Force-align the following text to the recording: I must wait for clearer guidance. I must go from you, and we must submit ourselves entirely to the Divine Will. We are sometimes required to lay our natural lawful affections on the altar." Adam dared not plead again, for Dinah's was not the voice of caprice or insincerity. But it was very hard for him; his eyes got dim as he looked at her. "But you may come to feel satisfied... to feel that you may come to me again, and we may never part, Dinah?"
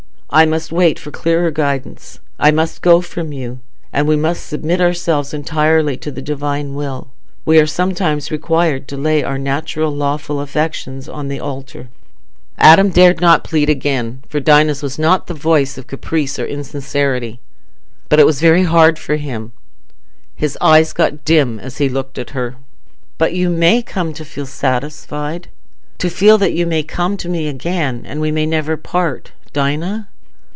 I 0.33 0.45
must 0.45 0.71
wait 0.71 0.97
for 0.97 1.11
clearer 1.11 1.51
guidance. 1.51 2.21
I 2.39 2.51
must 2.51 2.81
go 2.81 3.01
from 3.01 3.33
you, 3.33 3.59
and 3.91 4.07
we 4.07 4.15
must 4.15 4.47
submit 4.47 4.79
ourselves 4.79 5.33
entirely 5.33 5.97
to 5.97 6.09
the 6.09 6.21
Divine 6.21 6.73
Will. 6.73 7.09
We 7.43 7.59
are 7.59 7.67
sometimes 7.67 8.31
required 8.31 8.87
to 8.87 8.95
lay 8.97 9.23
our 9.25 9.37
natural 9.37 9.91
lawful 9.93 10.39
affections 10.39 11.09
on 11.09 11.27
the 11.27 11.41
altar." 11.41 11.89
Adam 12.57 12.91
dared 12.91 13.19
not 13.19 13.43
plead 13.43 13.67
again, 13.69 14.23
for 14.29 14.39
Dinah's 14.39 14.81
was 14.81 14.97
not 14.97 15.27
the 15.27 15.33
voice 15.33 15.77
of 15.77 15.87
caprice 15.87 16.39
or 16.39 16.45
insincerity. 16.45 17.41
But 18.07 18.21
it 18.21 18.25
was 18.25 18.39
very 18.39 18.63
hard 18.63 18.97
for 18.97 19.17
him; 19.17 19.51
his 20.33 20.57
eyes 20.61 20.93
got 20.93 21.25
dim 21.25 21.59
as 21.59 21.79
he 21.79 21.89
looked 21.89 22.17
at 22.17 22.29
her. 22.29 22.55
"But 23.17 23.33
you 23.33 23.49
may 23.49 23.81
come 23.81 24.13
to 24.13 24.23
feel 24.23 24.45
satisfied... 24.45 25.49
to 25.97 26.09
feel 26.09 26.37
that 26.37 26.53
you 26.53 26.65
may 26.65 26.83
come 26.83 27.17
to 27.17 27.27
me 27.27 27.49
again, 27.49 28.03
and 28.05 28.21
we 28.21 28.31
may 28.31 28.45
never 28.45 28.77
part, 28.77 29.33
Dinah?" 29.51 30.07